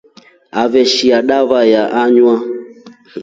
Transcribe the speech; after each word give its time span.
Afishia 0.61 1.17
dava 1.27 1.59
ya 1.73 1.83
anywa. 2.01 2.35